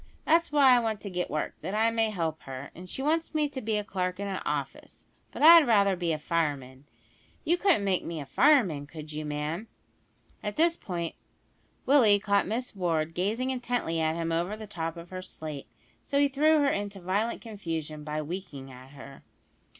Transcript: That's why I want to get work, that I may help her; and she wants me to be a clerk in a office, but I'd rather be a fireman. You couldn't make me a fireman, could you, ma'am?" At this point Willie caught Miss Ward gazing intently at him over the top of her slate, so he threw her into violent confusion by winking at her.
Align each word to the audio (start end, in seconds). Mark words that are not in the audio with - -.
That's 0.25 0.51
why 0.51 0.75
I 0.75 0.79
want 0.79 0.99
to 1.01 1.11
get 1.11 1.29
work, 1.29 1.53
that 1.61 1.75
I 1.75 1.91
may 1.91 2.09
help 2.09 2.41
her; 2.41 2.71
and 2.73 2.89
she 2.89 3.03
wants 3.03 3.35
me 3.35 3.47
to 3.49 3.61
be 3.61 3.77
a 3.77 3.83
clerk 3.83 4.19
in 4.19 4.27
a 4.27 4.41
office, 4.47 5.05
but 5.31 5.43
I'd 5.43 5.67
rather 5.67 5.95
be 5.95 6.11
a 6.11 6.17
fireman. 6.17 6.85
You 7.45 7.55
couldn't 7.55 7.83
make 7.83 8.03
me 8.03 8.19
a 8.19 8.25
fireman, 8.25 8.87
could 8.87 9.11
you, 9.13 9.25
ma'am?" 9.25 9.67
At 10.41 10.55
this 10.55 10.75
point 10.75 11.13
Willie 11.85 12.17
caught 12.19 12.47
Miss 12.47 12.75
Ward 12.75 13.13
gazing 13.13 13.51
intently 13.51 13.99
at 14.01 14.15
him 14.15 14.31
over 14.31 14.57
the 14.57 14.65
top 14.65 14.97
of 14.97 15.11
her 15.11 15.21
slate, 15.21 15.67
so 16.01 16.17
he 16.17 16.27
threw 16.27 16.57
her 16.61 16.69
into 16.69 16.99
violent 16.99 17.41
confusion 17.43 18.03
by 18.03 18.23
winking 18.23 18.71
at 18.71 18.93
her. 18.93 19.21